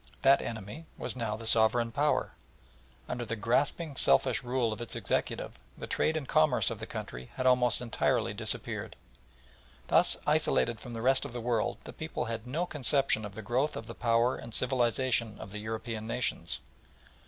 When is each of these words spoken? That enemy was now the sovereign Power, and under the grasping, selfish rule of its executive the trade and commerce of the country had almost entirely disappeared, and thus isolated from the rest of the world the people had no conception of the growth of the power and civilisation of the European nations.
That 0.23 0.41
enemy 0.41 0.87
was 0.97 1.15
now 1.15 1.35
the 1.37 1.45
sovereign 1.45 1.91
Power, 1.91 2.31
and 3.07 3.11
under 3.21 3.23
the 3.23 3.35
grasping, 3.35 3.95
selfish 3.95 4.41
rule 4.41 4.73
of 4.73 4.81
its 4.81 4.95
executive 4.95 5.59
the 5.77 5.85
trade 5.85 6.17
and 6.17 6.27
commerce 6.27 6.71
of 6.71 6.79
the 6.79 6.87
country 6.87 7.29
had 7.35 7.45
almost 7.45 7.81
entirely 7.81 8.33
disappeared, 8.33 8.95
and 8.95 9.89
thus 9.89 10.17
isolated 10.25 10.79
from 10.79 10.93
the 10.93 11.03
rest 11.03 11.23
of 11.23 11.33
the 11.33 11.39
world 11.39 11.77
the 11.83 11.93
people 11.93 12.25
had 12.25 12.47
no 12.47 12.65
conception 12.65 13.23
of 13.23 13.35
the 13.35 13.43
growth 13.43 13.75
of 13.77 13.85
the 13.85 13.93
power 13.93 14.35
and 14.37 14.55
civilisation 14.55 15.37
of 15.39 15.51
the 15.51 15.59
European 15.59 16.07
nations. 16.07 16.61